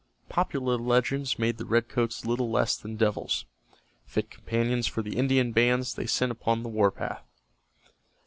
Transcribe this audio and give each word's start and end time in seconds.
Popular 0.29 0.77
legends 0.77 1.37
made 1.37 1.59
the 1.59 1.65
Redcoats 1.67 2.25
little 2.25 2.49
less 2.49 2.75
than 2.75 2.95
devils, 2.95 3.45
fit 4.03 4.31
companions 4.31 4.87
for 4.87 5.03
the 5.03 5.15
Indian 5.15 5.51
bands 5.51 5.93
they 5.93 6.07
sent 6.07 6.31
upon 6.31 6.63
the 6.63 6.69
war 6.69 6.89
path. 6.89 7.23